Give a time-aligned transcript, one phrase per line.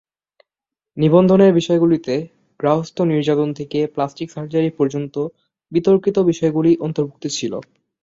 [0.97, 2.13] নিবন্ধের বিষয়গুলিতে
[2.59, 5.15] গার্হস্থ্য নির্যাতন থেকে প্লাস্টিক সার্জারি পর্যন্ত
[5.71, 7.53] বিতর্কিত বিষয়গুলি অন্তর্ভুক্ত ছিল।